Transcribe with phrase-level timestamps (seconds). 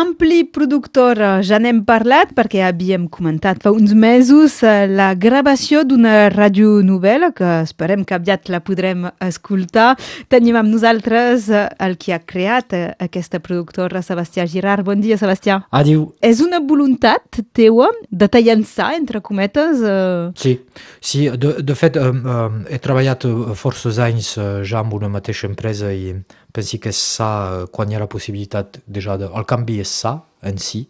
[0.00, 6.30] Ampli productor, ja n'hem parlat perquè havíem comentat fa uns mesos eh, la gravació d'una
[6.32, 9.90] radionovel·la que esperem que aviat la podrem escoltar.
[10.32, 14.86] Tenim amb nosaltres eh, el qui ha creat eh, aquesta productora, Sebastià Girard.
[14.88, 15.58] Bon dia, Sebastià.
[15.68, 16.08] Adiu.
[16.24, 19.84] És una voluntat teua de tallançar, entre cometes?
[19.84, 20.30] Eh...
[20.40, 20.56] Sí,
[21.04, 23.28] sí de, de fet eh, eh, he treballat
[23.58, 26.14] forces anys eh, ja amb una mateixa empresa i
[26.52, 30.18] pensi que és sa quan hi ha la possibilitat déjà de, el canvi és sa
[30.46, 30.86] en si.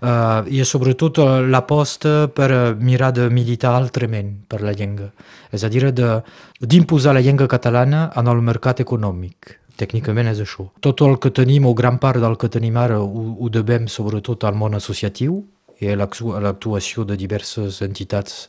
[0.00, 1.18] Uh, i sobretot
[1.50, 5.10] l'aposta per mirar de militar altrament per la llengua.
[5.50, 9.56] És a dir d'imposar la llengua catalana en el mercat econòmic.
[9.80, 10.68] Tècnicament és això.
[10.80, 14.44] Tot el que tenim, o gran part del que tenim ara, ho, ho devem sobretot
[14.44, 15.42] al món associatiu
[15.80, 18.48] i a l'actuació de diverses entitats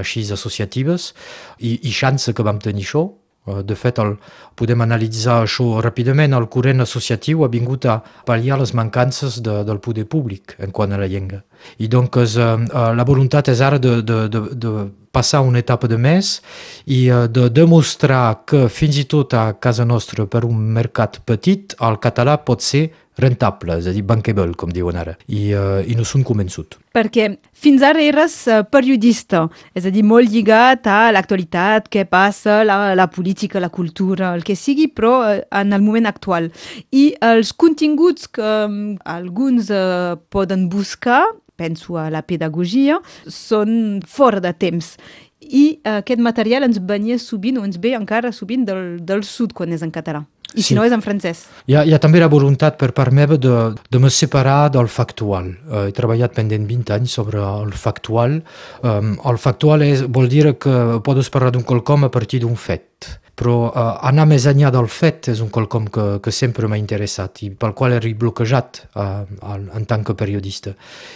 [0.00, 1.12] així associatives.
[1.60, 4.14] I, i xança que vam tenir això, Eh, de fet, el,
[4.54, 6.34] podem analitzar això ràpidament.
[6.36, 10.92] El corrent associatiu ha vingut a pal·liar les mancances de, del poder públic en quant
[10.92, 11.40] a la llengua.
[11.78, 14.74] I doncs eh, eh, la voluntat és ara de, de, de, de
[15.12, 16.38] passar una etapa de més
[16.86, 21.74] i eh, de demostrar que fins i tot a casa nostra, per un mercat petit,
[21.82, 22.88] el català pot ser
[23.20, 26.78] rentable, és a dir, bankable, com diuen ara, i, uh, i no són convençut.
[26.96, 29.44] Perquè fins ara eres uh, periodista,
[29.76, 34.46] és a dir, molt lligat a l'actualitat, què passa, la, la política, la cultura, el
[34.46, 36.48] que sigui, però uh, en el moment actual.
[36.96, 41.26] I els continguts que um, alguns uh, poden buscar,
[41.60, 44.96] penso a la pedagogia, són fora de temps
[45.40, 49.54] i uh, aquest material ens venia sovint, o ens ve encara sovint del, del sud
[49.56, 50.24] quan és en català.
[50.50, 50.74] I si sí.
[50.74, 51.44] no és en francès.
[51.70, 53.54] Hi ha, hi ha també la voluntat per part meva de,
[53.86, 55.52] de me separar del factual.
[55.70, 58.40] Uh, he treballat pendent 20 anys sobre el factual.
[58.82, 63.19] Um, el factual és, vol dir que podes parlar d'un quelcom a partir d'un fet
[63.38, 67.42] però uh, anar més enllà del fet és un quelcom que, que sempre m'ha interessat
[67.46, 70.74] i pel qual he bloquejat uh, en tant que periodista.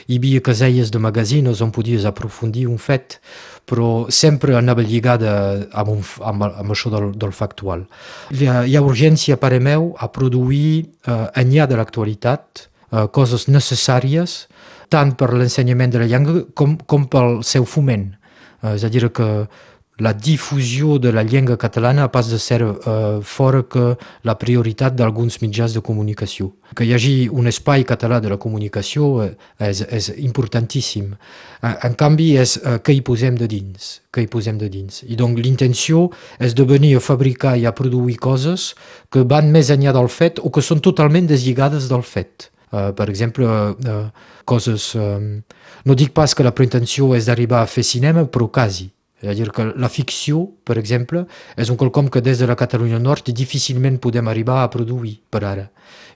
[0.08, 3.18] Hi havia caselles de magazines on podies aprofundir un fet,
[3.64, 5.34] però sempre anava lligada
[5.72, 7.86] amb, un, amb, amb això del, del factual.
[8.32, 13.48] Hi ha, hi ha urgència, pare meu, a produir, uh, enllà de l'actualitat, uh, coses
[13.48, 14.44] necessàries
[14.92, 18.12] tant per l'ensenyament de la llengua com, com pel seu foment.
[18.62, 19.28] Uh, és a dir, que
[19.98, 25.38] la difusió de la llengua catalana pas de ser uh, fora que la prioritat d'alguns
[25.42, 26.50] mitjans de comunicació.
[26.74, 29.28] Que hi hagi un espai català de la comunicació uh,
[29.62, 31.12] és, és importantíssim.
[31.62, 34.00] Uh, en canvi, és uh, què hi posem de dins.
[34.10, 35.04] Què hi posem de dins.
[35.06, 36.08] I donc l'intenció
[36.42, 38.72] és de venir a fabricar i a produir coses
[39.14, 42.50] que van més enllà del fet o que són totalment deslligades del fet.
[42.74, 44.90] Uh, per exemple, uh, coses...
[44.98, 45.38] Uh,
[45.86, 48.88] no dic pas que la pretensió és d'arribar a fer cinema, però quasi.
[49.24, 51.24] És a dir, que la ficció, per exemple,
[51.56, 55.44] és un quelcom que des de la Catalunya Nord difícilment podem arribar a produir per
[55.48, 55.70] ara.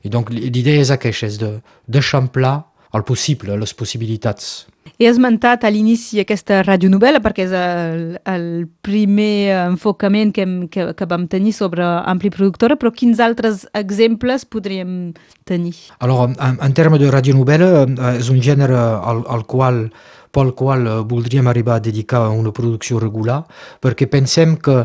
[0.04, 4.66] I donc l'idea és aquesta, és d'eixamplar de, el possible, les possibilitats.
[4.98, 8.46] He esmentat a l'inici aquesta radionovel·la perquè és el, el
[8.84, 15.12] primer enfocament que, que, que vam tenir sobre Ampli Productora, però quins altres exemples podríem
[15.48, 15.76] tenir?
[16.00, 19.86] Alors, en, en termes de radionovel·la, eh, és un gènere al, al qual
[20.32, 23.42] pel qual eh, voldríem arribar a dedicar una producció regular,
[23.80, 24.84] perquè pensem que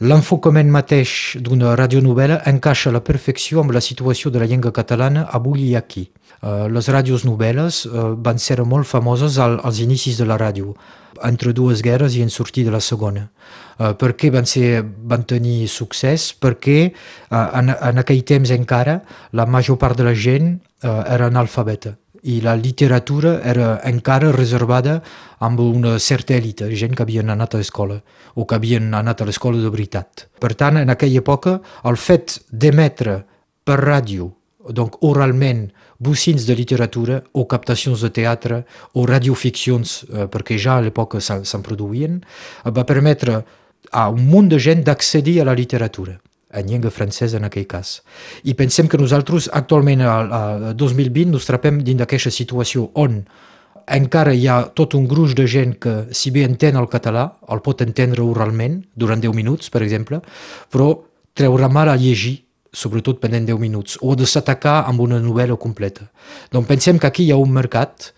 [0.00, 5.26] l'enfocament mateix d'una radionovel·la encaixa a la perfecció amb la situació de la llengua catalana
[5.28, 6.08] avui i aquí.
[6.40, 10.72] Uh, les ràdios novel·les uh, van ser molt famoses al, als inicis de la ràdio,
[11.26, 13.28] entre dues guerres i en sortir de la segona.
[13.96, 16.30] Per què van, ser, van tenir succés?
[16.36, 16.90] Perquè
[17.32, 18.98] en, en aquell temps encara
[19.32, 20.50] la major part de la gent
[20.84, 25.00] era analfabeta i la literatura era encara reservada
[25.40, 28.00] amb una certa èlita, gent que havien anat a l'escola
[28.34, 30.26] o que havien anat a l'escola de veritat.
[30.40, 33.22] Per tant, en aquella època, el fet d'emetre
[33.64, 34.30] per ràdio,
[34.68, 38.62] donc oralment, bocins de literatura o captacions de teatre
[38.94, 42.20] o radioficcions, eh, perquè ja a l'època se'n produïen,
[42.64, 43.44] va permetre
[43.90, 46.20] a un munt de gent d'accedir a la literatura
[46.52, 48.00] en llengua francesa en aquell cas.
[48.44, 53.22] I pensem que nosaltres actualment a, a 2020 nos trapem dins d'aquesta situació on
[53.90, 57.62] encara hi ha tot un gruix de gent que, si bé entén el català, el
[57.64, 60.20] pot entendre oralment durant 10 minuts, per exemple,
[60.70, 60.92] però
[61.34, 62.38] treurà mal a llegir
[62.72, 66.06] sobretot pendent 10 minuts, o de s'atacar amb una novel·la completa.
[66.52, 68.12] Donc pensem que aquí hi ha un mercat,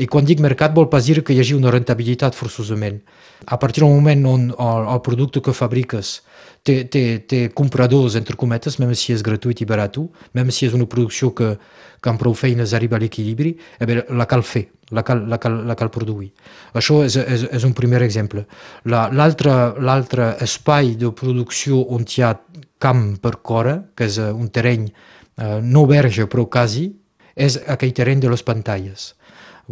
[0.00, 3.00] i quan dic mercat vol pas dir que hi hagi una rentabilitat forçosament.
[3.46, 6.20] A partir del moment on el, el producte que fabriques
[6.64, 9.98] té, té, té compradors, entre cometes, même si és gratuït i barat,
[10.32, 11.56] même si és una producció que,
[12.00, 15.62] que amb prou feines arriba a l'equilibri, eh la cal fer, la cal, la cal,
[15.66, 16.32] la cal produir.
[16.74, 18.46] Això és, és, és un primer exemple.
[18.84, 22.36] L'altre espai de producció on hi ha
[22.82, 26.88] camp per cora, que és un terreny eh, no verge però quasi,
[27.34, 29.12] és aquell terreny de les pantalles.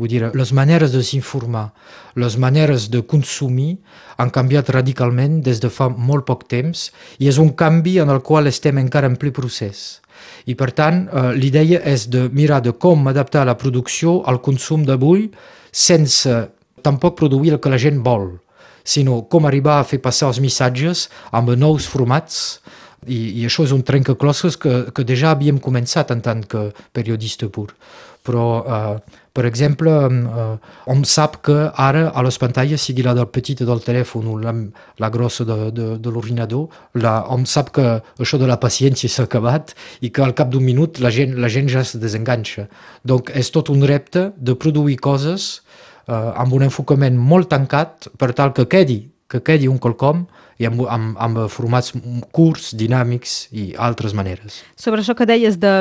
[0.00, 1.74] Vull dir, les maneres de s'informar,
[2.16, 3.74] les maneres de consumir
[4.16, 6.86] han canviat radicalment des de fa molt poc temps
[7.20, 10.00] i és un canvi en el qual estem encara en ple procés.
[10.48, 14.86] I per tant, eh, l'idea és de mirar de com adaptar la producció al consum
[14.88, 15.28] d'avui
[15.70, 16.32] sense
[16.82, 18.38] tampoc produir el que la gent vol,
[18.82, 22.60] sinó com arribar a fer passar els missatges amb nous formats
[23.06, 27.48] i, i això és un trencaclosses que, que ja havíem començat en tant que periodista
[27.48, 27.70] pur.
[28.26, 30.56] Però eh, per exemple, eh,
[30.90, 34.52] hom sap que ara a les pantalles, sigui la del petit del telèfon o la,
[34.98, 36.66] la grossa de, de, de l'ordinador,
[37.00, 37.86] hom sap que
[38.18, 41.48] això de la paciència s'ha acabat i que al cap d'un minut la gent, la
[41.48, 42.66] gent ja se desenganxa.
[43.06, 45.62] Donc és tot un repte de produir coses
[46.08, 50.26] eh, amb un enfocament molt tancat per tal que quedi, que quedi un quelcom
[50.60, 51.94] i amb, amb, amb formats
[52.36, 54.60] curts, dinàmics i altres maneres.
[54.76, 55.72] Sobre això que deies de,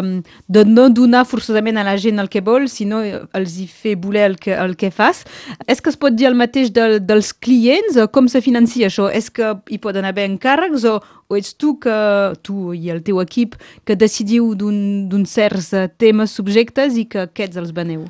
[0.48, 4.24] de no donar forçosament a la gent el que vol, sinó els hi fer voler
[4.30, 5.26] el que, el que fas,
[5.68, 8.00] és que es pot dir el mateix del, dels clients?
[8.16, 9.10] Com se financia això?
[9.12, 10.96] És que hi poden haver encàrrecs o,
[11.28, 12.00] o ets tu, que,
[12.40, 17.76] tu i el teu equip que decidiu d'un certs temes subjectes i que aquests els
[17.76, 18.08] veneu?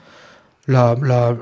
[0.68, 1.34] La, la,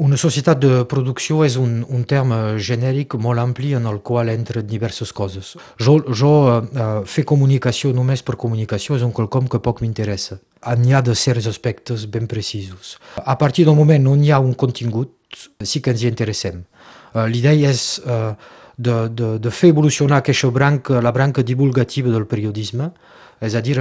[0.00, 4.64] una societat de producció és un, un terme genèric molt ampli en el qual entren
[4.68, 5.50] diverses coses.
[5.82, 10.38] Jo, jo uh, fer comunicació només per comunicació és un quelcom que poc m'interessa.
[10.80, 12.96] N'hi ha de certs aspectes ben precisos.
[13.20, 15.12] A partir del moment on hi ha un contingut,
[15.60, 16.64] sí que ens hi interessem.
[17.12, 18.32] Uh, L'idea és uh,
[18.80, 22.92] de, de, de fer evolucionar aquesta branca, la branca divulgativa del periodisme,
[23.40, 23.78] és a dir,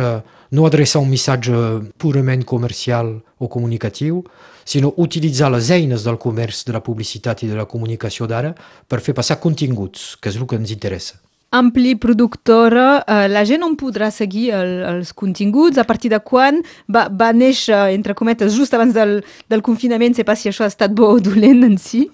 [0.51, 1.53] no adreçar un missatge
[1.99, 4.23] purament comercial o comunicatiu,
[4.65, 8.53] sinó utilitzar les eines del comerç, de la publicitat i de la comunicació d'ara
[8.87, 11.19] per fer passar continguts, que és el que ens interessa.
[11.51, 16.61] Ampli productora, eh, la gent on podrà seguir el, els continguts, a partir de quan
[16.85, 20.69] va, va néixer, entre cometes, just abans del, del confinament, sé pas si això ha
[20.69, 22.05] estat bo o dolent en si?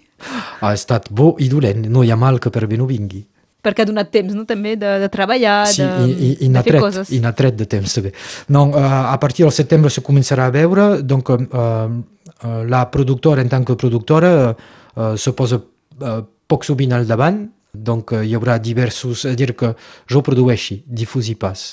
[0.64, 3.26] Ha estat bo i dolent, no hi ha mal que per bé no vingui
[3.66, 4.46] perquè ha donat temps, no?
[4.48, 7.14] també, de, de treballar, sí, de, i, i, i de fer tret, coses.
[7.16, 8.14] I n'ha tret de temps, també.
[8.54, 13.44] No, uh, a partir del setembre se començarà a veure, donc uh, uh, la productora,
[13.46, 17.44] en tant que productora, uh, se posa uh, poc sovint al davant,
[17.76, 19.74] donc uh, hi haurà diversos, és a dir, que
[20.12, 21.66] jo produeixi, difusi pas.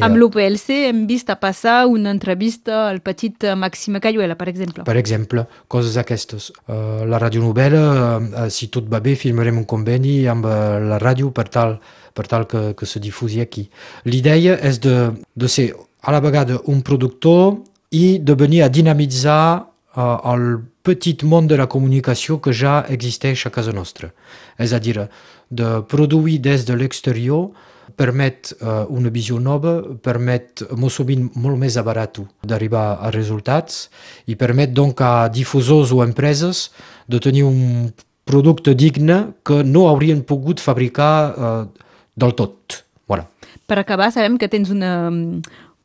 [0.00, 4.84] Amb l'UPLC hem vist a passar una entrevista al petit Maxime Cayuela, per exemple.
[4.88, 6.50] Per exemple, coses aquestes.
[6.66, 7.82] Uh, la radionovela,
[8.16, 11.76] uh, si tot va bé, filmarem un conveni amb uh, la ràdio per tal,
[12.16, 13.66] per tal que, que se difusi aquí.
[14.08, 14.96] L'idea és de,
[15.36, 15.70] de ser
[16.02, 17.58] a la vegada un productor
[17.96, 20.56] i de venir a dinamitzar uh, el
[20.86, 24.12] petit món de la comunicació que ja existeix a casa nostra.
[24.58, 25.08] És a dir,
[25.50, 27.50] de produir des de l'exterior
[27.96, 33.86] permet uh, una visió nova, permet molt sovint molt més barat d'arribar a resultats
[34.28, 36.68] i permet donc a difusors o empreses
[37.08, 37.88] de tenir un
[38.26, 42.82] producte digne que no haurien pogut fabricar uh, del tot.
[43.08, 43.28] Voilà.
[43.66, 45.10] Per acabar, sabem que tens una,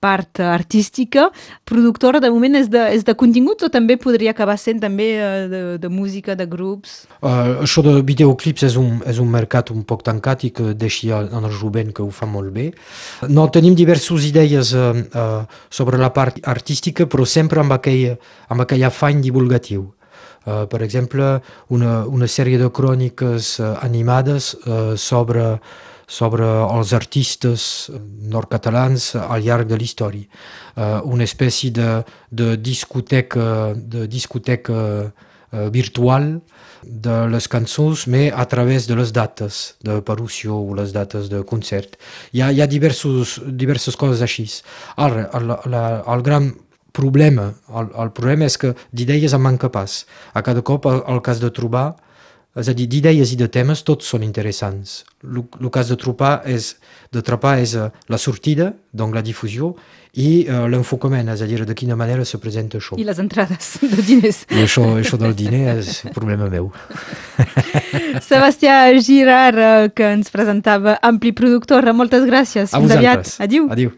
[0.01, 1.27] part artística,
[1.69, 5.45] productora de moment és de, és de continguts o també podria acabar sent també eh,
[5.51, 7.03] de, de música, de grups?
[7.21, 11.12] Uh, això de videoclips és un, és un mercat un poc tancat i que deixi
[11.13, 12.71] en el jovent que ho fa molt bé.
[13.30, 18.18] No, tenim diverses idees uh, uh, sobre la part artística, però sempre amb aquell,
[18.50, 19.86] amb aquell afany divulgatiu.
[20.42, 21.35] Uh, per exemple,
[21.69, 25.59] una, una sèrie de cròniques uh, animades uh, sobre
[26.11, 27.63] sobre els artistes
[28.33, 30.27] nord-catalans al llarg de l'història.
[30.75, 36.41] Uh, una espècie de, de discoteca, de discoteca uh, virtual
[36.83, 41.44] de les cançons, mais a través de les dates de parució o les dates de
[41.47, 41.95] concert.
[42.33, 44.49] Hi ha, hi ha diversos, diverses coses així.
[44.97, 46.51] Ara, el, el, el gran
[46.91, 50.01] problema, el, el problema és que d'idees en manca pas.
[50.35, 51.94] A cada cop el cas de trobar
[52.60, 55.02] és a dir, d'idees i de temes tots són interessants.
[55.24, 56.74] El cas de trapar és,
[57.16, 59.72] de trapar és uh, la sortida, donc la difusió,
[60.20, 63.00] i uh, l'enfocament, és a dir, de quina manera se presenta això.
[63.00, 64.44] I les entrades de diners.
[64.52, 66.68] I això, això del diner és problema meu.
[68.30, 72.76] Sebastià Girard, que ens presentava Ampli Productora, moltes gràcies.
[72.76, 73.36] A Fins aviat.
[73.48, 73.72] Adiu.
[73.72, 73.96] Adiu.